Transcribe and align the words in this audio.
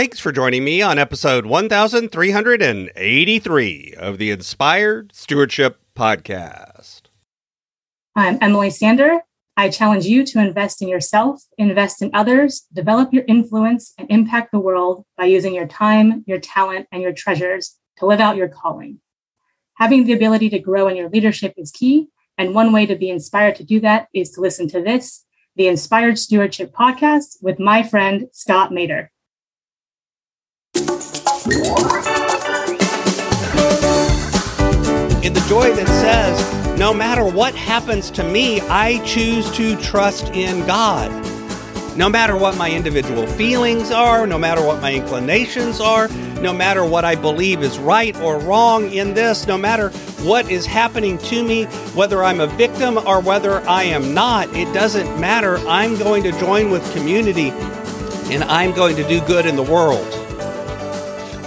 Thanks 0.00 0.16
for 0.18 0.32
joining 0.32 0.64
me 0.64 0.80
on 0.80 0.98
episode 0.98 1.44
1383 1.44 3.94
of 3.98 4.16
the 4.16 4.30
Inspired 4.30 5.14
Stewardship 5.14 5.78
Podcast. 5.94 7.02
I'm 8.16 8.38
Emily 8.40 8.70
Sander. 8.70 9.20
I 9.58 9.68
challenge 9.68 10.06
you 10.06 10.24
to 10.24 10.40
invest 10.40 10.80
in 10.80 10.88
yourself, 10.88 11.42
invest 11.58 12.00
in 12.00 12.10
others, 12.14 12.62
develop 12.72 13.12
your 13.12 13.24
influence, 13.28 13.92
and 13.98 14.10
impact 14.10 14.52
the 14.52 14.58
world 14.58 15.04
by 15.18 15.26
using 15.26 15.54
your 15.54 15.66
time, 15.66 16.24
your 16.26 16.40
talent, 16.40 16.86
and 16.90 17.02
your 17.02 17.12
treasures 17.12 17.76
to 17.98 18.06
live 18.06 18.20
out 18.20 18.36
your 18.36 18.48
calling. 18.48 19.00
Having 19.74 20.04
the 20.04 20.14
ability 20.14 20.48
to 20.48 20.58
grow 20.58 20.88
in 20.88 20.96
your 20.96 21.10
leadership 21.10 21.52
is 21.58 21.70
key. 21.70 22.08
And 22.38 22.54
one 22.54 22.72
way 22.72 22.86
to 22.86 22.96
be 22.96 23.10
inspired 23.10 23.56
to 23.56 23.64
do 23.64 23.80
that 23.80 24.08
is 24.14 24.30
to 24.30 24.40
listen 24.40 24.66
to 24.68 24.80
this, 24.80 25.26
the 25.56 25.68
Inspired 25.68 26.18
Stewardship 26.18 26.72
Podcast 26.72 27.36
with 27.42 27.60
my 27.60 27.82
friend, 27.82 28.28
Scott 28.32 28.70
Maderer. 28.70 29.10
In 35.22 35.34
the 35.34 35.44
joy 35.48 35.74
that 35.74 35.88
says, 35.88 36.78
no 36.78 36.94
matter 36.94 37.24
what 37.24 37.56
happens 37.56 38.08
to 38.12 38.22
me, 38.22 38.60
I 38.60 39.04
choose 39.04 39.50
to 39.56 39.74
trust 39.80 40.28
in 40.28 40.64
God. 40.66 41.10
No 41.96 42.08
matter 42.08 42.36
what 42.36 42.56
my 42.56 42.70
individual 42.70 43.26
feelings 43.26 43.90
are, 43.90 44.28
no 44.28 44.38
matter 44.38 44.64
what 44.64 44.80
my 44.80 44.94
inclinations 44.94 45.80
are, 45.80 46.06
no 46.40 46.52
matter 46.52 46.84
what 46.84 47.04
I 47.04 47.16
believe 47.16 47.62
is 47.62 47.80
right 47.80 48.16
or 48.20 48.38
wrong 48.38 48.88
in 48.92 49.12
this, 49.14 49.48
no 49.48 49.58
matter 49.58 49.90
what 50.22 50.48
is 50.48 50.66
happening 50.66 51.18
to 51.18 51.42
me, 51.42 51.64
whether 51.94 52.22
I'm 52.22 52.38
a 52.38 52.46
victim 52.46 52.96
or 52.96 53.20
whether 53.20 53.60
I 53.68 53.82
am 53.82 54.14
not, 54.14 54.54
it 54.54 54.72
doesn't 54.72 55.20
matter. 55.20 55.58
I'm 55.66 55.98
going 55.98 56.22
to 56.22 56.30
join 56.38 56.70
with 56.70 56.88
community 56.92 57.50
and 58.30 58.44
I'm 58.44 58.72
going 58.72 58.94
to 58.94 59.08
do 59.08 59.20
good 59.22 59.46
in 59.46 59.56
the 59.56 59.64
world. 59.64 60.19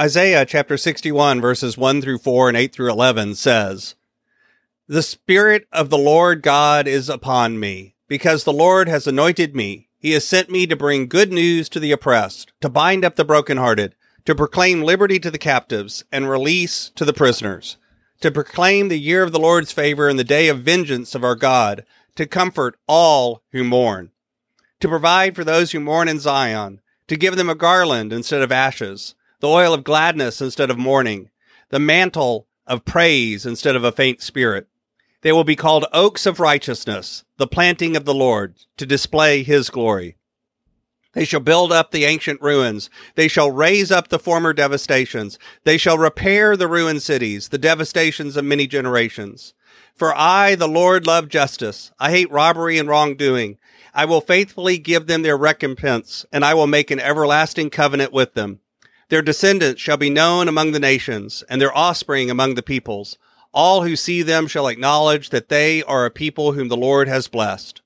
Isaiah 0.00 0.44
chapter 0.44 0.76
61, 0.76 1.40
verses 1.40 1.78
1 1.78 2.02
through 2.02 2.18
4 2.18 2.48
and 2.48 2.56
8 2.56 2.72
through 2.72 2.90
11 2.90 3.36
says, 3.36 3.94
The 4.88 5.04
Spirit 5.04 5.68
of 5.70 5.88
the 5.88 5.96
Lord 5.96 6.42
God 6.42 6.88
is 6.88 7.08
upon 7.08 7.60
me, 7.60 7.94
because 8.08 8.42
the 8.42 8.52
Lord 8.52 8.88
has 8.88 9.06
anointed 9.06 9.54
me. 9.54 9.88
He 9.96 10.10
has 10.10 10.26
sent 10.26 10.50
me 10.50 10.66
to 10.66 10.74
bring 10.74 11.06
good 11.06 11.32
news 11.32 11.68
to 11.68 11.78
the 11.78 11.92
oppressed, 11.92 12.52
to 12.60 12.68
bind 12.68 13.04
up 13.04 13.14
the 13.14 13.24
brokenhearted, 13.24 13.94
to 14.24 14.34
proclaim 14.34 14.82
liberty 14.82 15.20
to 15.20 15.30
the 15.30 15.38
captives, 15.38 16.02
and 16.10 16.28
release 16.28 16.90
to 16.96 17.04
the 17.04 17.12
prisoners, 17.12 17.76
to 18.20 18.32
proclaim 18.32 18.88
the 18.88 18.98
year 18.98 19.22
of 19.22 19.30
the 19.30 19.38
Lord's 19.38 19.70
favor 19.70 20.08
and 20.08 20.18
the 20.18 20.24
day 20.24 20.48
of 20.48 20.58
vengeance 20.58 21.14
of 21.14 21.22
our 21.22 21.36
God, 21.36 21.86
to 22.16 22.26
comfort 22.26 22.76
all 22.88 23.44
who 23.52 23.62
mourn, 23.62 24.10
to 24.80 24.88
provide 24.88 25.36
for 25.36 25.44
those 25.44 25.70
who 25.70 25.78
mourn 25.78 26.08
in 26.08 26.18
Zion, 26.18 26.80
to 27.06 27.16
give 27.16 27.36
them 27.36 27.48
a 27.48 27.54
garland 27.54 28.12
instead 28.12 28.42
of 28.42 28.50
ashes 28.50 29.14
the 29.40 29.48
oil 29.48 29.74
of 29.74 29.84
gladness 29.84 30.40
instead 30.40 30.70
of 30.70 30.78
mourning, 30.78 31.30
the 31.70 31.78
mantle 31.78 32.46
of 32.66 32.84
praise 32.84 33.44
instead 33.44 33.76
of 33.76 33.84
a 33.84 33.92
faint 33.92 34.22
spirit. 34.22 34.68
They 35.22 35.32
will 35.32 35.44
be 35.44 35.56
called 35.56 35.86
oaks 35.92 36.26
of 36.26 36.40
righteousness, 36.40 37.24
the 37.38 37.46
planting 37.46 37.96
of 37.96 38.04
the 38.04 38.14
Lord, 38.14 38.56
to 38.76 38.86
display 38.86 39.42
his 39.42 39.70
glory. 39.70 40.16
They 41.14 41.24
shall 41.24 41.40
build 41.40 41.72
up 41.72 41.90
the 41.90 42.04
ancient 42.04 42.42
ruins. 42.42 42.90
They 43.14 43.28
shall 43.28 43.50
raise 43.50 43.90
up 43.90 44.08
the 44.08 44.18
former 44.18 44.52
devastations. 44.52 45.38
They 45.62 45.78
shall 45.78 45.96
repair 45.96 46.56
the 46.56 46.68
ruined 46.68 47.02
cities, 47.02 47.48
the 47.48 47.58
devastations 47.58 48.36
of 48.36 48.44
many 48.44 48.66
generations. 48.66 49.54
For 49.94 50.12
I, 50.14 50.56
the 50.56 50.68
Lord, 50.68 51.06
love 51.06 51.28
justice. 51.28 51.92
I 52.00 52.10
hate 52.10 52.30
robbery 52.30 52.78
and 52.78 52.88
wrongdoing. 52.88 53.58
I 53.94 54.04
will 54.06 54.20
faithfully 54.20 54.76
give 54.76 55.06
them 55.06 55.22
their 55.22 55.36
recompense, 55.36 56.26
and 56.32 56.44
I 56.44 56.54
will 56.54 56.66
make 56.66 56.90
an 56.90 56.98
everlasting 56.98 57.70
covenant 57.70 58.12
with 58.12 58.34
them. 58.34 58.58
Their 59.08 59.22
descendants 59.22 59.80
shall 59.80 59.96
be 59.96 60.10
known 60.10 60.48
among 60.48 60.72
the 60.72 60.80
nations, 60.80 61.44
and 61.48 61.60
their 61.60 61.76
offspring 61.76 62.30
among 62.30 62.54
the 62.54 62.62
peoples. 62.62 63.18
All 63.52 63.82
who 63.82 63.96
see 63.96 64.22
them 64.22 64.46
shall 64.46 64.66
acknowledge 64.66 65.30
that 65.30 65.48
they 65.48 65.82
are 65.84 66.04
a 66.04 66.10
people 66.10 66.52
whom 66.52 66.68
the 66.68 66.76
Lord 66.76 67.06
has 67.06 67.28
blessed. 67.28 67.82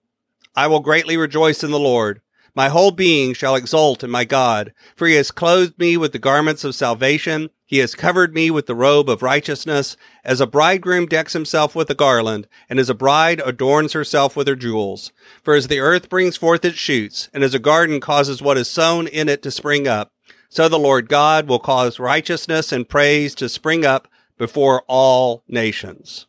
I 0.56 0.66
will 0.66 0.80
greatly 0.80 1.16
rejoice 1.16 1.62
in 1.62 1.70
the 1.70 1.78
Lord. 1.78 2.20
My 2.54 2.70
whole 2.70 2.90
being 2.90 3.34
shall 3.34 3.54
exult 3.54 4.02
in 4.02 4.10
my 4.10 4.24
God, 4.24 4.72
for 4.96 5.06
he 5.06 5.14
has 5.14 5.30
clothed 5.30 5.78
me 5.78 5.96
with 5.96 6.10
the 6.12 6.18
garments 6.18 6.64
of 6.64 6.74
salvation. 6.74 7.50
He 7.64 7.78
has 7.78 7.94
covered 7.94 8.34
me 8.34 8.50
with 8.50 8.66
the 8.66 8.74
robe 8.74 9.08
of 9.08 9.22
righteousness, 9.22 9.96
as 10.24 10.40
a 10.40 10.46
bridegroom 10.46 11.06
decks 11.06 11.34
himself 11.34 11.76
with 11.76 11.88
a 11.90 11.94
garland, 11.94 12.48
and 12.68 12.80
as 12.80 12.90
a 12.90 12.94
bride 12.94 13.40
adorns 13.44 13.92
herself 13.92 14.34
with 14.34 14.48
her 14.48 14.56
jewels. 14.56 15.12
For 15.44 15.54
as 15.54 15.68
the 15.68 15.78
earth 15.78 16.08
brings 16.08 16.36
forth 16.36 16.64
its 16.64 16.78
shoots, 16.78 17.28
and 17.32 17.44
as 17.44 17.54
a 17.54 17.60
garden 17.60 18.00
causes 18.00 18.42
what 18.42 18.58
is 18.58 18.68
sown 18.68 19.06
in 19.06 19.28
it 19.28 19.42
to 19.42 19.50
spring 19.50 19.86
up, 19.86 20.12
so 20.48 20.68
the 20.68 20.78
Lord 20.78 21.08
God 21.08 21.48
will 21.48 21.58
cause 21.58 21.98
righteousness 21.98 22.72
and 22.72 22.88
praise 22.88 23.34
to 23.36 23.48
spring 23.48 23.84
up 23.84 24.08
before 24.36 24.82
all 24.86 25.42
nations. 25.48 26.26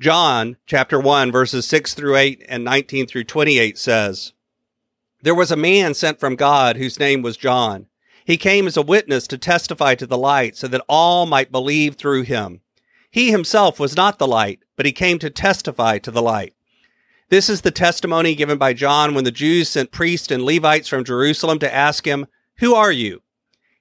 John 0.00 0.56
chapter 0.66 0.98
1 0.98 1.30
verses 1.30 1.66
6 1.66 1.94
through 1.94 2.16
8 2.16 2.44
and 2.48 2.64
19 2.64 3.06
through 3.06 3.24
28 3.24 3.78
says, 3.78 4.32
There 5.22 5.34
was 5.34 5.52
a 5.52 5.56
man 5.56 5.94
sent 5.94 6.18
from 6.18 6.34
God 6.34 6.76
whose 6.76 6.98
name 6.98 7.22
was 7.22 7.36
John. 7.36 7.86
He 8.24 8.36
came 8.36 8.66
as 8.66 8.76
a 8.76 8.82
witness 8.82 9.26
to 9.28 9.38
testify 9.38 9.94
to 9.96 10.06
the 10.06 10.18
light 10.18 10.56
so 10.56 10.66
that 10.68 10.84
all 10.88 11.26
might 11.26 11.52
believe 11.52 11.94
through 11.94 12.22
him. 12.22 12.60
He 13.10 13.30
himself 13.30 13.78
was 13.78 13.96
not 13.96 14.18
the 14.18 14.26
light, 14.26 14.60
but 14.74 14.86
he 14.86 14.92
came 14.92 15.18
to 15.18 15.30
testify 15.30 15.98
to 15.98 16.10
the 16.10 16.22
light. 16.22 16.54
This 17.28 17.48
is 17.48 17.60
the 17.60 17.70
testimony 17.70 18.34
given 18.34 18.58
by 18.58 18.72
John 18.72 19.14
when 19.14 19.24
the 19.24 19.30
Jews 19.30 19.68
sent 19.68 19.92
priests 19.92 20.30
and 20.30 20.42
Levites 20.42 20.88
from 20.88 21.04
Jerusalem 21.04 21.58
to 21.60 21.74
ask 21.74 22.06
him, 22.06 22.26
who 22.58 22.74
are 22.74 22.92
you? 22.92 23.22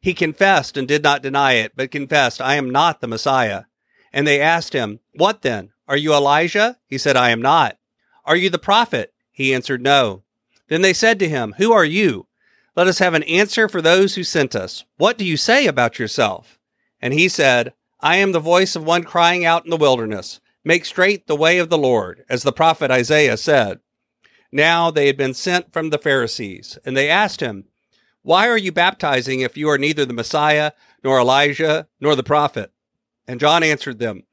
He 0.01 0.13
confessed 0.13 0.77
and 0.77 0.87
did 0.87 1.03
not 1.03 1.21
deny 1.21 1.53
it, 1.53 1.73
but 1.75 1.91
confessed, 1.91 2.41
I 2.41 2.55
am 2.55 2.69
not 2.69 3.01
the 3.01 3.07
Messiah. 3.07 3.63
And 4.11 4.27
they 4.27 4.41
asked 4.41 4.73
him, 4.73 4.99
What 5.13 5.41
then? 5.41 5.71
Are 5.87 5.97
you 5.97 6.13
Elijah? 6.13 6.77
He 6.87 6.97
said, 6.97 7.15
I 7.15 7.29
am 7.29 7.41
not. 7.41 7.77
Are 8.25 8.35
you 8.35 8.49
the 8.49 8.59
prophet? 8.59 9.13
He 9.31 9.53
answered, 9.53 9.81
No. 9.81 10.23
Then 10.67 10.81
they 10.81 10.93
said 10.93 11.19
to 11.19 11.29
him, 11.29 11.55
Who 11.57 11.71
are 11.71 11.85
you? 11.85 12.27
Let 12.75 12.87
us 12.87 12.99
have 12.99 13.13
an 13.13 13.23
answer 13.23 13.67
for 13.67 13.81
those 13.81 14.15
who 14.15 14.23
sent 14.23 14.55
us. 14.55 14.85
What 14.97 15.17
do 15.17 15.25
you 15.25 15.37
say 15.37 15.67
about 15.67 15.99
yourself? 15.99 16.57
And 17.01 17.13
he 17.13 17.27
said, 17.27 17.73
I 17.99 18.15
am 18.17 18.31
the 18.31 18.39
voice 18.39 18.75
of 18.75 18.83
one 18.85 19.03
crying 19.03 19.45
out 19.45 19.65
in 19.65 19.69
the 19.69 19.77
wilderness, 19.77 20.39
Make 20.63 20.85
straight 20.85 21.27
the 21.27 21.35
way 21.35 21.57
of 21.57 21.69
the 21.69 21.77
Lord, 21.77 22.23
as 22.29 22.43
the 22.43 22.51
prophet 22.51 22.91
Isaiah 22.91 23.37
said. 23.37 23.79
Now 24.51 24.91
they 24.91 25.07
had 25.07 25.17
been 25.17 25.33
sent 25.33 25.73
from 25.73 25.89
the 25.89 25.97
Pharisees, 25.97 26.77
and 26.85 26.95
they 26.95 27.09
asked 27.09 27.41
him, 27.41 27.65
why 28.23 28.47
are 28.47 28.57
you 28.57 28.71
baptizing 28.71 29.41
if 29.41 29.57
you 29.57 29.69
are 29.69 29.77
neither 29.77 30.05
the 30.05 30.13
Messiah, 30.13 30.73
nor 31.03 31.19
Elijah, 31.19 31.87
nor 31.99 32.15
the 32.15 32.23
prophet? 32.23 32.71
And 33.27 33.39
John 33.39 33.63
answered 33.63 33.99
them, 33.99 34.23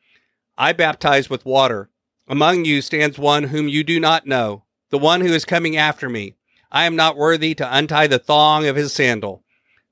I 0.59 0.73
baptize 0.73 1.31
with 1.31 1.47
water. 1.47 1.91
Among 2.27 2.65
you 2.67 2.83
stands 2.83 3.19
one 3.19 3.45
whom 3.45 3.69
you 3.69 3.83
do 3.83 3.99
not 3.99 4.27
know, 4.27 4.65
the 4.91 4.99
one 4.99 5.23
who 5.23 5.33
is 5.33 5.47
coming 5.47 5.77
after 5.77 6.09
me. 6.09 6.35
I 6.71 6.85
am 6.85 6.97
not 6.97 7.17
worthy 7.17 7.55
to 7.55 7.77
untie 7.77 8.09
the 8.09 8.19
thong 8.19 8.67
of 8.67 8.77
his 8.77 8.93
sandal. 8.93 9.43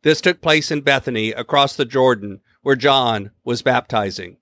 This 0.02 0.20
took 0.20 0.42
place 0.42 0.70
in 0.70 0.82
Bethany 0.82 1.30
across 1.32 1.74
the 1.74 1.86
Jordan, 1.86 2.40
where 2.62 2.76
John 2.76 3.30
was 3.44 3.62
baptizing. 3.62 4.36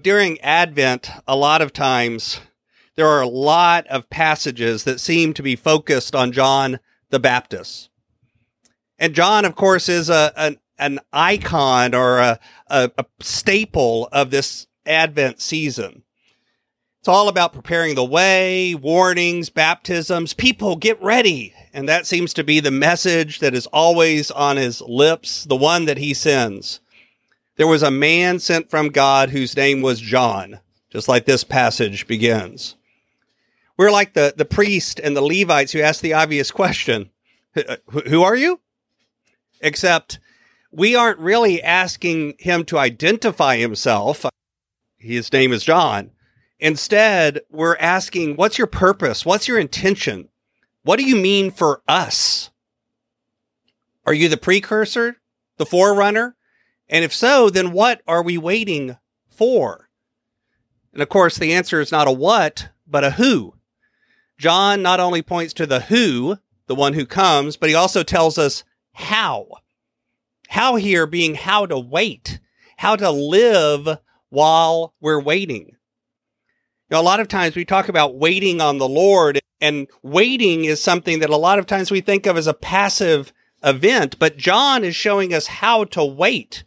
During 0.00 0.40
Advent, 0.40 1.10
a 1.26 1.34
lot 1.34 1.60
of 1.60 1.72
times, 1.72 2.40
there 2.94 3.08
are 3.08 3.22
a 3.22 3.28
lot 3.28 3.86
of 3.88 4.08
passages 4.10 4.84
that 4.84 5.00
seem 5.00 5.34
to 5.34 5.42
be 5.42 5.56
focused 5.56 6.14
on 6.14 6.32
John 6.32 6.78
the 7.10 7.20
Baptist. 7.20 7.90
And 8.98 9.14
John, 9.14 9.44
of 9.44 9.54
course, 9.54 9.88
is 9.88 10.08
a, 10.08 10.32
an, 10.36 10.58
an 10.78 11.00
icon 11.12 11.94
or 11.94 12.18
a, 12.18 12.40
a, 12.68 12.90
a 12.98 13.04
staple 13.20 14.08
of 14.12 14.30
this 14.30 14.66
Advent 14.86 15.40
season. 15.40 16.02
It's 17.00 17.08
all 17.08 17.28
about 17.28 17.52
preparing 17.52 17.94
the 17.94 18.04
way, 18.04 18.74
warnings, 18.74 19.48
baptisms. 19.48 20.34
People 20.34 20.74
get 20.74 21.00
ready. 21.00 21.54
And 21.72 21.88
that 21.88 22.06
seems 22.06 22.34
to 22.34 22.42
be 22.42 22.58
the 22.58 22.72
message 22.72 23.38
that 23.38 23.54
is 23.54 23.68
always 23.68 24.30
on 24.30 24.56
his 24.56 24.80
lips, 24.80 25.44
the 25.44 25.54
one 25.54 25.84
that 25.84 25.98
he 25.98 26.14
sends. 26.14 26.80
There 27.56 27.66
was 27.66 27.82
a 27.82 27.90
man 27.90 28.38
sent 28.38 28.70
from 28.70 28.88
God 28.88 29.30
whose 29.30 29.56
name 29.56 29.82
was 29.82 30.00
John, 30.00 30.58
just 30.90 31.06
like 31.06 31.26
this 31.26 31.44
passage 31.44 32.06
begins. 32.08 32.74
We're 33.76 33.90
like 33.90 34.14
the, 34.14 34.34
the 34.36 34.44
priest 34.44 35.00
and 35.00 35.16
the 35.16 35.22
Levites 35.22 35.72
who 35.72 35.80
ask 35.80 36.00
the 36.00 36.14
obvious 36.14 36.50
question 36.50 37.10
uh, 37.56 37.76
Who 38.08 38.22
are 38.22 38.36
you? 38.36 38.60
Except 39.60 40.18
we 40.70 40.94
aren't 40.94 41.18
really 41.18 41.62
asking 41.62 42.34
him 42.38 42.64
to 42.66 42.78
identify 42.78 43.56
himself. 43.56 44.26
His 44.98 45.32
name 45.32 45.52
is 45.52 45.64
John. 45.64 46.10
Instead, 46.58 47.40
we're 47.50 47.76
asking, 47.76 48.36
what's 48.36 48.58
your 48.58 48.66
purpose? 48.66 49.26
What's 49.26 49.46
your 49.48 49.58
intention? 49.58 50.28
What 50.82 50.98
do 50.98 51.04
you 51.04 51.16
mean 51.16 51.50
for 51.50 51.82
us? 51.86 52.50
Are 54.06 54.14
you 54.14 54.28
the 54.28 54.36
precursor, 54.36 55.16
the 55.58 55.66
forerunner? 55.66 56.36
And 56.88 57.04
if 57.04 57.12
so, 57.12 57.50
then 57.50 57.72
what 57.72 58.00
are 58.06 58.22
we 58.22 58.38
waiting 58.38 58.96
for? 59.28 59.90
And 60.92 61.02
of 61.02 61.08
course, 61.08 61.36
the 61.36 61.52
answer 61.52 61.80
is 61.80 61.92
not 61.92 62.08
a 62.08 62.12
what, 62.12 62.70
but 62.86 63.04
a 63.04 63.12
who. 63.12 63.55
John 64.38 64.82
not 64.82 65.00
only 65.00 65.22
points 65.22 65.52
to 65.54 65.66
the 65.66 65.80
who, 65.80 66.38
the 66.66 66.74
one 66.74 66.94
who 66.94 67.06
comes, 67.06 67.56
but 67.56 67.68
he 67.68 67.74
also 67.74 68.02
tells 68.02 68.38
us 68.38 68.64
how. 68.92 69.48
How 70.48 70.76
here 70.76 71.06
being 71.06 71.34
how 71.34 71.66
to 71.66 71.78
wait, 71.78 72.38
how 72.78 72.96
to 72.96 73.10
live 73.10 73.98
while 74.28 74.94
we're 75.00 75.20
waiting. 75.20 75.76
Know, 76.90 77.00
a 77.00 77.02
lot 77.02 77.20
of 77.20 77.28
times 77.28 77.56
we 77.56 77.64
talk 77.64 77.88
about 77.88 78.16
waiting 78.16 78.60
on 78.60 78.78
the 78.78 78.88
Lord, 78.88 79.40
and 79.60 79.88
waiting 80.02 80.64
is 80.64 80.80
something 80.80 81.18
that 81.18 81.30
a 81.30 81.36
lot 81.36 81.58
of 81.58 81.66
times 81.66 81.90
we 81.90 82.00
think 82.00 82.26
of 82.26 82.36
as 82.36 82.46
a 82.46 82.54
passive 82.54 83.32
event, 83.64 84.18
but 84.18 84.36
John 84.36 84.84
is 84.84 84.94
showing 84.94 85.34
us 85.34 85.46
how 85.46 85.84
to 85.84 86.04
wait. 86.04 86.62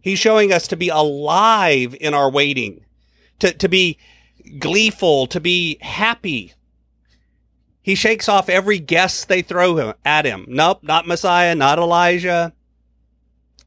He's 0.00 0.20
showing 0.20 0.52
us 0.52 0.68
to 0.68 0.76
be 0.76 0.88
alive 0.88 1.96
in 2.00 2.14
our 2.14 2.30
waiting, 2.30 2.84
to, 3.40 3.52
to 3.52 3.68
be 3.68 3.98
gleeful, 4.60 5.26
to 5.26 5.40
be 5.40 5.78
happy. 5.80 6.54
He 7.86 7.94
shakes 7.94 8.28
off 8.28 8.48
every 8.48 8.80
guess 8.80 9.24
they 9.24 9.42
throw 9.42 9.94
at 10.04 10.24
him. 10.24 10.44
Nope, 10.48 10.80
not 10.82 11.06
Messiah, 11.06 11.54
not 11.54 11.78
Elijah. 11.78 12.52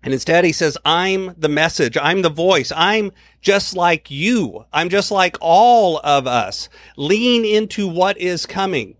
And 0.04 0.13
instead 0.13 0.44
he 0.44 0.51
says, 0.51 0.77
I'm 0.83 1.33
the 1.38 1.48
message. 1.48 1.95
I'm 1.95 2.21
the 2.21 2.30
voice. 2.30 2.69
I'm 2.75 3.13
just 3.39 3.77
like 3.77 4.12
you. 4.12 4.66
I'm 4.74 4.89
just 4.89 5.10
like 5.10 5.38
all 5.39 6.01
of 6.04 6.27
us. 6.27 6.68
Lean 6.98 7.45
into 7.45 7.88
what 7.88 8.18
is 8.18 8.45
coming. 8.45 8.98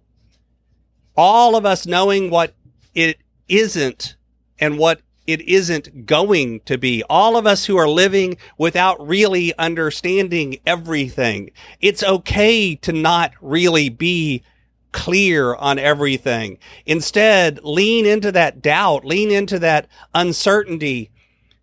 All 1.18 1.58
of 1.58 1.66
us 1.66 1.86
knowing 1.86 2.30
what 2.30 2.54
it 2.96 3.18
isn't 3.50 4.16
and 4.58 4.78
what 4.78 5.02
it 5.28 5.42
isn't 5.42 6.06
going 6.06 6.62
to 6.62 6.78
be. 6.78 7.04
All 7.10 7.36
of 7.36 7.46
us 7.46 7.66
who 7.66 7.76
are 7.76 7.90
living 7.90 8.38
without 8.58 9.06
really 9.06 9.54
understanding 9.58 10.60
everything. 10.66 11.52
It's 11.82 12.04
okay 12.04 12.74
to 12.76 12.94
not 12.94 13.34
really 13.42 13.90
be 13.90 14.44
clear 14.92 15.56
on 15.56 15.80
everything. 15.80 16.58
Instead, 16.86 17.60
lean 17.64 18.06
into 18.06 18.32
that 18.32 18.62
doubt, 18.62 19.06
lean 19.06 19.32
into 19.32 19.60
that 19.60 19.88
uncertainty 20.14 21.12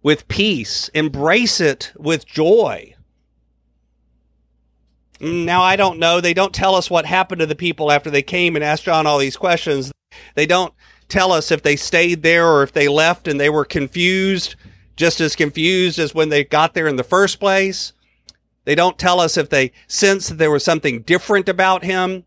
with 0.02 0.28
peace, 0.28 0.88
embrace 0.88 1.60
it 1.60 1.92
with 1.96 2.26
joy. 2.26 2.94
Now, 5.20 5.62
I 5.62 5.76
don't 5.76 5.98
know. 5.98 6.20
They 6.20 6.34
don't 6.34 6.54
tell 6.54 6.74
us 6.74 6.90
what 6.90 7.06
happened 7.06 7.40
to 7.40 7.46
the 7.46 7.56
people 7.56 7.90
after 7.90 8.10
they 8.10 8.22
came 8.22 8.54
and 8.54 8.64
asked 8.64 8.84
John 8.84 9.06
all 9.06 9.18
these 9.18 9.36
questions. 9.36 9.90
They 10.34 10.46
don't 10.46 10.74
tell 11.08 11.32
us 11.32 11.50
if 11.50 11.62
they 11.62 11.76
stayed 11.76 12.22
there 12.22 12.46
or 12.46 12.62
if 12.62 12.72
they 12.72 12.86
left 12.86 13.26
and 13.26 13.40
they 13.40 13.48
were 13.48 13.64
confused, 13.64 14.56
just 14.94 15.20
as 15.20 15.34
confused 15.34 15.98
as 15.98 16.14
when 16.14 16.28
they 16.28 16.44
got 16.44 16.74
there 16.74 16.86
in 16.86 16.96
the 16.96 17.04
first 17.04 17.40
place. 17.40 17.94
They 18.64 18.74
don't 18.74 18.98
tell 18.98 19.18
us 19.18 19.36
if 19.36 19.48
they 19.48 19.72
sensed 19.86 20.28
that 20.28 20.38
there 20.38 20.50
was 20.50 20.64
something 20.64 21.02
different 21.02 21.48
about 21.48 21.82
him. 21.82 22.24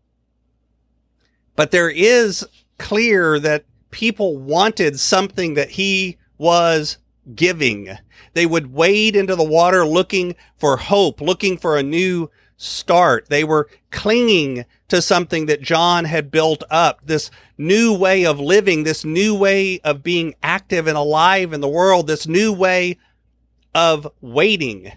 But 1.60 1.72
there 1.72 1.90
is 1.90 2.46
clear 2.78 3.38
that 3.38 3.66
people 3.90 4.38
wanted 4.38 4.98
something 4.98 5.52
that 5.56 5.68
he 5.68 6.16
was 6.38 6.96
giving. 7.34 7.98
They 8.32 8.46
would 8.46 8.72
wade 8.72 9.14
into 9.14 9.36
the 9.36 9.44
water 9.44 9.84
looking 9.86 10.36
for 10.56 10.78
hope, 10.78 11.20
looking 11.20 11.58
for 11.58 11.76
a 11.76 11.82
new 11.82 12.30
start. 12.56 13.28
They 13.28 13.44
were 13.44 13.68
clinging 13.90 14.64
to 14.88 15.02
something 15.02 15.44
that 15.46 15.60
John 15.60 16.06
had 16.06 16.30
built 16.30 16.64
up, 16.70 17.00
this 17.04 17.30
new 17.58 17.92
way 17.92 18.24
of 18.24 18.40
living, 18.40 18.84
this 18.84 19.04
new 19.04 19.34
way 19.34 19.80
of 19.80 20.02
being 20.02 20.34
active 20.42 20.86
and 20.86 20.96
alive 20.96 21.52
in 21.52 21.60
the 21.60 21.68
world, 21.68 22.06
this 22.06 22.26
new 22.26 22.54
way 22.54 22.96
of 23.74 24.10
waiting. 24.22 24.92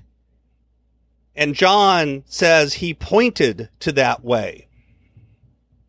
And 1.36 1.56
John 1.56 2.24
says 2.25 2.75
he 2.75 2.94
pointed 2.94 3.68
to 3.81 3.92
that 3.92 4.24
way. 4.24 4.69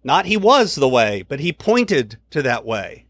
Not 0.05 0.27
he 0.27 0.37
was 0.37 0.75
the 0.75 0.89
way, 0.89 1.25
but 1.27 1.41
he 1.41 1.53
pointed 1.53 2.19
to 2.31 2.43
that 2.43 2.67
way. 2.67 3.07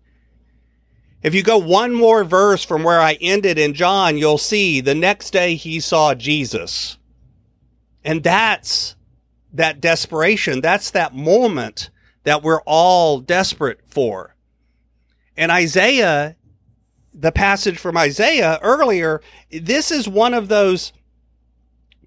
If 1.23 1.35
you 1.35 1.43
go 1.43 1.59
one 1.59 1.93
more 1.93 2.23
verse 2.23 2.65
from 2.65 2.85
where 2.85 3.01
I 3.01 3.19
ended 3.21 3.59
in 3.59 3.75
John, 3.75 4.17
you'll 4.17 4.39
see 4.39 4.81
the 4.81 4.95
next 4.95 5.33
day 5.33 5.57
he 5.57 5.81
saw 5.81 6.15
Jesus. 6.15 6.99
And 8.05 8.23
that's 8.23 8.95
that 9.53 9.81
desperation. 9.81 10.61
That's 10.61 10.91
that 10.91 11.15
moment 11.15 11.91
that 12.23 12.43
we're 12.43 12.61
all 12.63 13.21
desperate 13.21 13.81
for. 13.87 14.37
And 15.37 15.51
Isaiah, 15.51 16.37
the 17.13 17.33
passage 17.33 17.79
from 17.79 17.97
Isaiah 17.97 18.59
earlier, 18.63 19.21
this 19.51 19.91
is 19.91 20.07
one 20.07 20.35
of 20.35 20.49
those 20.49 20.93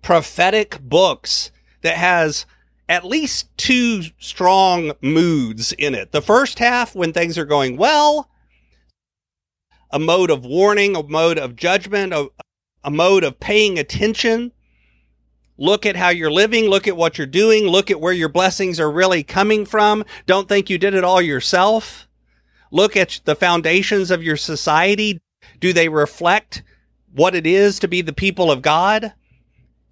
prophetic 0.02 0.80
books 0.82 1.52
that 1.82 1.98
has 1.98 2.46
at 2.90 3.06
least 3.06 3.56
two 3.58 4.04
strong 4.20 4.94
moods 5.02 5.74
in 5.74 5.94
it. 5.94 6.12
The 6.12 6.22
first 6.22 6.60
half, 6.60 6.96
when 6.96 7.14
things 7.14 7.38
are 7.38 7.46
going 7.46 7.78
well, 7.78 8.30
a 9.92 10.00
mode 10.00 10.30
of 10.30 10.46
warning, 10.46 10.96
a 10.96 11.04
mode 11.04 11.38
of 11.38 11.56
judgment, 11.56 12.14
a, 12.14 12.30
a 12.84 12.92
mode 12.92 13.24
of 13.24 13.40
paying 13.40 13.78
attention 13.78 14.52
Look 15.58 15.86
at 15.88 15.96
how 15.96 16.10
you're 16.10 16.32
living. 16.32 16.66
Look 16.66 16.88
at 16.88 16.96
what 16.96 17.18
you're 17.18 17.26
doing. 17.26 17.66
Look 17.66 17.90
at 17.90 18.00
where 18.00 18.14
your 18.14 18.30
blessings 18.30 18.80
are 18.80 18.92
really 18.92 19.24
coming 19.24 19.66
from. 19.66 20.06
Don't 20.28 20.48
think 20.48 20.70
you 20.70 20.78
did 20.78 20.94
it 20.94 21.04
all 21.04 21.22
yourself. 21.22 22.08
Look 22.70 22.96
at 22.96 23.22
the 23.26 23.36
foundations 23.36 24.12
of 24.12 24.22
your 24.22 24.38
society. 24.38 25.20
Do 25.60 25.74
they 25.74 25.90
reflect 25.90 26.62
what 27.12 27.34
it 27.34 27.48
is 27.48 27.80
to 27.80 27.88
be 27.88 28.02
the 28.02 28.14
people 28.14 28.52
of 28.52 28.62
God? 28.62 29.14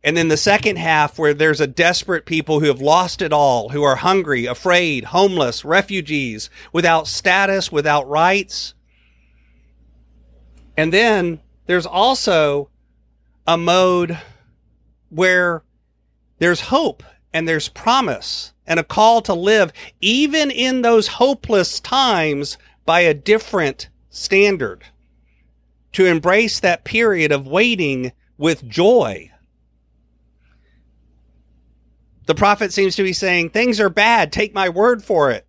And 0.05 0.15
then 0.15 0.27
the 0.27 0.37
second 0.37 0.75
half, 0.77 1.17
where 1.17 1.33
there's 1.33 1.59
a 1.59 1.65
desperate 1.65 2.27
people 2.27 2.59
who 2.59 2.67
have 2.67 2.79
lost 2.79 3.23
it 3.23 3.33
all, 3.33 3.69
who 3.69 3.81
are 3.81 3.95
hungry, 3.95 4.45
afraid, 4.45 5.05
homeless, 5.05 5.65
refugees, 5.65 6.51
without 6.71 7.07
status, 7.07 7.71
without 7.71 8.07
rights. 8.07 8.75
And 10.77 10.93
then 10.93 11.41
there's 11.65 11.87
also 11.87 12.69
a 13.47 13.57
mode 13.57 14.19
where 15.09 15.63
there's 16.37 16.61
hope 16.61 17.01
and 17.33 17.47
there's 17.47 17.67
promise 17.67 18.53
and 18.67 18.79
a 18.79 18.83
call 18.83 19.23
to 19.23 19.33
live 19.33 19.73
even 20.01 20.51
in 20.51 20.83
those 20.83 21.07
hopeless 21.07 21.79
times 21.79 22.59
by 22.85 22.99
a 22.99 23.15
different 23.15 23.89
standard. 24.11 24.83
To 25.93 26.05
embrace 26.05 26.59
that 26.59 26.83
period 26.83 27.31
of 27.31 27.47
waiting 27.47 28.11
with 28.37 28.69
joy. 28.69 29.31
The 32.25 32.35
prophet 32.35 32.73
seems 32.73 32.95
to 32.95 33.03
be 33.03 33.13
saying, 33.13 33.49
things 33.51 33.79
are 33.79 33.89
bad. 33.89 34.31
Take 34.31 34.53
my 34.53 34.69
word 34.69 35.03
for 35.03 35.31
it. 35.31 35.45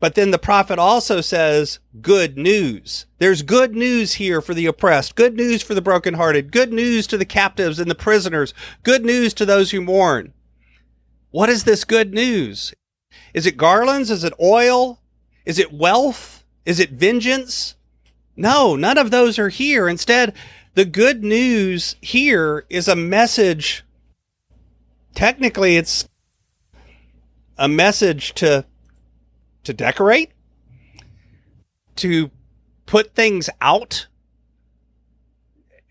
But 0.00 0.14
then 0.14 0.30
the 0.30 0.38
prophet 0.38 0.78
also 0.78 1.20
says 1.20 1.80
good 2.00 2.38
news. 2.38 3.06
There's 3.18 3.42
good 3.42 3.74
news 3.74 4.14
here 4.14 4.40
for 4.40 4.54
the 4.54 4.66
oppressed, 4.66 5.16
good 5.16 5.34
news 5.34 5.60
for 5.60 5.74
the 5.74 5.82
brokenhearted, 5.82 6.52
good 6.52 6.72
news 6.72 7.06
to 7.08 7.18
the 7.18 7.24
captives 7.24 7.80
and 7.80 7.90
the 7.90 7.96
prisoners, 7.96 8.54
good 8.84 9.04
news 9.04 9.34
to 9.34 9.44
those 9.44 9.72
who 9.72 9.80
mourn. 9.80 10.32
What 11.30 11.48
is 11.48 11.64
this 11.64 11.84
good 11.84 12.14
news? 12.14 12.72
Is 13.34 13.44
it 13.44 13.56
garlands? 13.56 14.10
Is 14.10 14.22
it 14.22 14.34
oil? 14.40 15.00
Is 15.44 15.58
it 15.58 15.72
wealth? 15.72 16.44
Is 16.64 16.78
it 16.78 16.90
vengeance? 16.92 17.74
No, 18.36 18.76
none 18.76 18.98
of 18.98 19.10
those 19.10 19.38
are 19.38 19.48
here. 19.48 19.88
Instead, 19.88 20.32
the 20.74 20.84
good 20.84 21.24
news 21.24 21.96
here 22.00 22.64
is 22.70 22.86
a 22.86 22.94
message. 22.94 23.84
Technically, 25.14 25.76
it's 25.76 26.08
a 27.56 27.68
message 27.68 28.34
to 28.34 28.64
to 29.64 29.72
decorate, 29.74 30.30
to 31.96 32.30
put 32.86 33.14
things 33.14 33.50
out. 33.60 34.06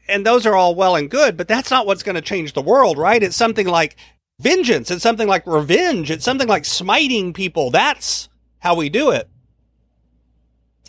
And 0.07 0.25
those 0.25 0.45
are 0.45 0.55
all 0.55 0.73
well 0.73 0.95
and 0.95 1.11
good, 1.11 1.37
but 1.37 1.47
that's 1.47 1.69
not 1.69 1.85
what's 1.85 2.01
going 2.01 2.15
to 2.15 2.21
change 2.21 2.53
the 2.53 2.61
world, 2.61 2.97
right? 2.97 3.21
It's 3.21 3.35
something 3.35 3.67
like 3.67 3.97
vengeance. 4.39 4.89
It's 4.89 5.03
something 5.03 5.27
like 5.27 5.45
revenge. 5.45 6.09
It's 6.09 6.23
something 6.23 6.47
like 6.47 6.65
smiting 6.65 7.33
people. 7.33 7.69
That's 7.71 8.29
how 8.59 8.75
we 8.75 8.89
do 8.89 9.11
it. 9.11 9.29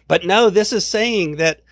But 0.07 0.25
no, 0.25 0.49
this 0.51 0.73
is 0.73 0.87
saying 0.87 1.37
that 1.37 1.63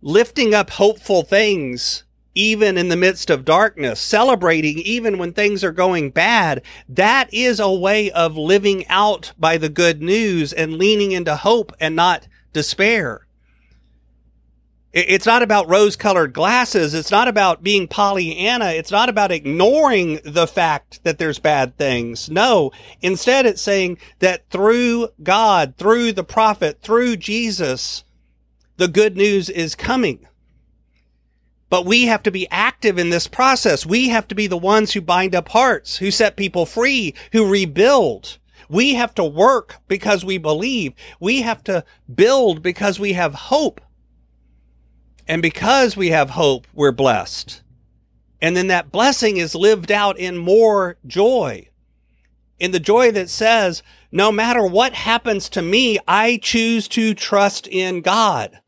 lifting 0.00 0.54
up 0.54 0.70
hopeful 0.70 1.22
things 1.22 2.03
even 2.34 2.76
in 2.76 2.88
the 2.88 2.96
midst 2.96 3.30
of 3.30 3.44
darkness, 3.44 4.00
celebrating 4.00 4.78
even 4.78 5.18
when 5.18 5.32
things 5.32 5.62
are 5.62 5.72
going 5.72 6.10
bad. 6.10 6.62
That 6.88 7.32
is 7.32 7.60
a 7.60 7.72
way 7.72 8.10
of 8.10 8.36
living 8.36 8.86
out 8.88 9.32
by 9.38 9.56
the 9.56 9.68
good 9.68 10.02
news 10.02 10.52
and 10.52 10.78
leaning 10.78 11.12
into 11.12 11.36
hope 11.36 11.72
and 11.80 11.94
not 11.94 12.26
despair. 12.52 13.24
It's 14.94 15.26
not 15.26 15.42
about 15.42 15.68
rose 15.68 15.96
colored 15.96 16.32
glasses. 16.32 16.94
It's 16.94 17.10
not 17.10 17.26
about 17.26 17.64
being 17.64 17.88
Pollyanna. 17.88 18.66
It's 18.66 18.92
not 18.92 19.08
about 19.08 19.32
ignoring 19.32 20.20
the 20.24 20.46
fact 20.46 21.02
that 21.02 21.18
there's 21.18 21.40
bad 21.40 21.76
things. 21.76 22.30
No, 22.30 22.70
instead 23.02 23.44
it's 23.44 23.60
saying 23.60 23.98
that 24.20 24.48
through 24.50 25.08
God, 25.20 25.74
through 25.76 26.12
the 26.12 26.22
prophet, 26.22 26.78
through 26.80 27.16
Jesus, 27.16 28.04
the 28.76 28.86
good 28.86 29.16
news 29.16 29.50
is 29.50 29.74
coming. 29.74 30.28
But 31.74 31.86
we 31.86 32.04
have 32.04 32.22
to 32.22 32.30
be 32.30 32.46
active 32.52 33.00
in 33.00 33.10
this 33.10 33.26
process. 33.26 33.84
We 33.84 34.10
have 34.10 34.28
to 34.28 34.36
be 34.36 34.46
the 34.46 34.56
ones 34.56 34.92
who 34.92 35.00
bind 35.00 35.34
up 35.34 35.48
hearts, 35.48 35.96
who 35.96 36.12
set 36.12 36.36
people 36.36 36.66
free, 36.66 37.14
who 37.32 37.50
rebuild. 37.50 38.38
We 38.68 38.94
have 38.94 39.12
to 39.16 39.24
work 39.24 39.78
because 39.88 40.24
we 40.24 40.38
believe. 40.38 40.92
We 41.18 41.42
have 41.42 41.64
to 41.64 41.84
build 42.14 42.62
because 42.62 43.00
we 43.00 43.14
have 43.14 43.34
hope. 43.34 43.80
And 45.26 45.42
because 45.42 45.96
we 45.96 46.10
have 46.10 46.30
hope, 46.30 46.68
we're 46.74 46.92
blessed. 46.92 47.62
And 48.40 48.56
then 48.56 48.68
that 48.68 48.92
blessing 48.92 49.38
is 49.38 49.56
lived 49.56 49.90
out 49.90 50.16
in 50.16 50.38
more 50.38 50.96
joy. 51.08 51.70
In 52.60 52.70
the 52.70 52.78
joy 52.78 53.10
that 53.10 53.30
says, 53.30 53.82
no 54.12 54.30
matter 54.30 54.64
what 54.64 54.94
happens 54.94 55.48
to 55.48 55.60
me, 55.60 55.98
I 56.06 56.38
choose 56.40 56.86
to 56.90 57.14
trust 57.14 57.66
in 57.66 58.00
God. 58.00 58.60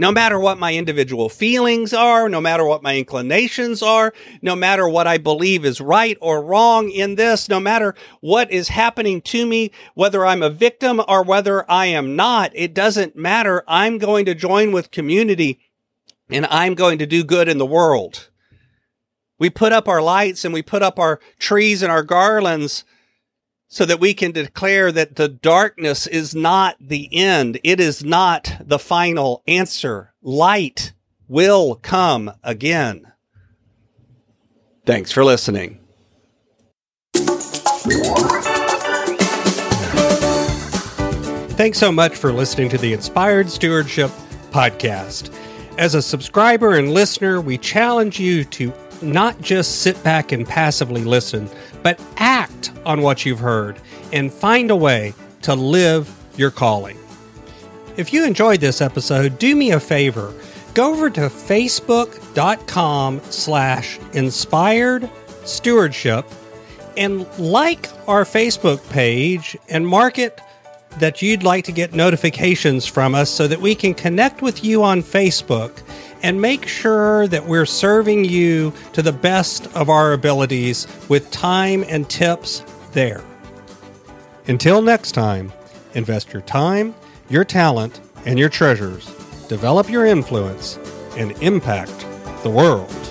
No 0.00 0.12
matter 0.12 0.38
what 0.38 0.60
my 0.60 0.74
individual 0.74 1.28
feelings 1.28 1.92
are, 1.92 2.28
no 2.28 2.40
matter 2.40 2.64
what 2.64 2.84
my 2.84 2.96
inclinations 2.96 3.82
are, 3.82 4.14
no 4.40 4.54
matter 4.54 4.88
what 4.88 5.08
I 5.08 5.18
believe 5.18 5.64
is 5.64 5.80
right 5.80 6.16
or 6.20 6.40
wrong 6.40 6.88
in 6.88 7.16
this, 7.16 7.48
no 7.48 7.58
matter 7.58 7.96
what 8.20 8.48
is 8.52 8.68
happening 8.68 9.20
to 9.22 9.44
me, 9.44 9.72
whether 9.94 10.24
I'm 10.24 10.40
a 10.40 10.50
victim 10.50 11.02
or 11.08 11.24
whether 11.24 11.68
I 11.68 11.86
am 11.86 12.14
not, 12.14 12.52
it 12.54 12.74
doesn't 12.74 13.16
matter. 13.16 13.64
I'm 13.66 13.98
going 13.98 14.24
to 14.26 14.36
join 14.36 14.70
with 14.70 14.92
community 14.92 15.58
and 16.30 16.46
I'm 16.46 16.76
going 16.76 16.98
to 16.98 17.06
do 17.06 17.24
good 17.24 17.48
in 17.48 17.58
the 17.58 17.66
world. 17.66 18.30
We 19.40 19.50
put 19.50 19.72
up 19.72 19.88
our 19.88 20.00
lights 20.00 20.44
and 20.44 20.54
we 20.54 20.62
put 20.62 20.82
up 20.82 21.00
our 21.00 21.18
trees 21.40 21.82
and 21.82 21.90
our 21.90 22.04
garlands 22.04 22.84
so 23.68 23.84
that 23.84 24.00
we 24.00 24.14
can 24.14 24.32
declare 24.32 24.90
that 24.90 25.16
the 25.16 25.28
darkness 25.28 26.06
is 26.06 26.34
not 26.34 26.76
the 26.80 27.08
end. 27.14 27.60
It 27.62 27.78
is 27.80 28.02
not 28.02 28.56
the 28.60 28.78
final 28.78 29.42
answer. 29.46 30.14
Light 30.22 30.94
will 31.28 31.74
come 31.76 32.32
again. 32.42 33.12
Thanks 34.86 35.12
for 35.12 35.22
listening. 35.22 35.80
Thanks 41.58 41.78
so 41.78 41.92
much 41.92 42.16
for 42.16 42.32
listening 42.32 42.70
to 42.70 42.78
the 42.78 42.92
Inspired 42.94 43.50
Stewardship 43.50 44.10
Podcast. 44.50 45.34
As 45.76 45.94
a 45.94 46.00
subscriber 46.00 46.76
and 46.76 46.94
listener, 46.94 47.40
we 47.40 47.58
challenge 47.58 48.18
you 48.18 48.44
to 48.44 48.72
not 49.02 49.40
just 49.40 49.82
sit 49.82 50.02
back 50.02 50.32
and 50.32 50.46
passively 50.46 51.04
listen, 51.04 51.50
but 51.82 52.00
act 52.16 52.72
on 52.84 53.02
what 53.02 53.24
you've 53.24 53.40
heard 53.40 53.80
and 54.12 54.32
find 54.32 54.70
a 54.70 54.76
way 54.76 55.14
to 55.42 55.54
live 55.54 56.10
your 56.36 56.50
calling. 56.50 56.98
If 57.96 58.12
you 58.12 58.24
enjoyed 58.24 58.60
this 58.60 58.80
episode, 58.80 59.38
do 59.38 59.56
me 59.56 59.72
a 59.72 59.80
favor. 59.80 60.32
Go 60.74 60.92
over 60.92 61.10
to 61.10 61.22
facebook.com 61.22 63.20
slash 63.24 63.98
inspired 64.12 65.10
stewardship 65.44 66.24
and 66.96 67.26
like 67.38 67.88
our 68.06 68.24
Facebook 68.24 68.88
page 68.90 69.56
and 69.68 69.86
mark 69.86 70.18
it 70.18 70.40
that 70.98 71.22
you'd 71.22 71.42
like 71.42 71.64
to 71.64 71.72
get 71.72 71.92
notifications 71.92 72.86
from 72.86 73.14
us 73.14 73.30
so 73.30 73.46
that 73.46 73.60
we 73.60 73.74
can 73.74 73.94
connect 73.94 74.42
with 74.42 74.64
you 74.64 74.82
on 74.82 75.02
Facebook 75.02 75.82
and 76.22 76.40
make 76.40 76.66
sure 76.66 77.26
that 77.28 77.46
we're 77.46 77.66
serving 77.66 78.24
you 78.24 78.72
to 78.92 79.02
the 79.02 79.12
best 79.12 79.66
of 79.76 79.88
our 79.88 80.12
abilities 80.12 80.86
with 81.08 81.30
time 81.30 81.84
and 81.88 82.08
tips 82.08 82.64
there. 82.92 83.22
Until 84.46 84.82
next 84.82 85.12
time, 85.12 85.52
invest 85.94 86.32
your 86.32 86.42
time, 86.42 86.94
your 87.28 87.44
talent, 87.44 88.00
and 88.24 88.38
your 88.38 88.48
treasures, 88.48 89.06
develop 89.48 89.90
your 89.90 90.06
influence, 90.06 90.78
and 91.16 91.32
impact 91.42 92.06
the 92.42 92.50
world. 92.50 93.07